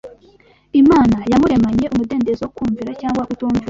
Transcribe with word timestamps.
Imana 0.81 1.17
yamuremanye 1.31 1.85
umudendezo 1.93 2.41
wo 2.45 2.51
kumvira 2.57 2.91
cyangwa 3.01 3.25
kutumvira 3.27 3.59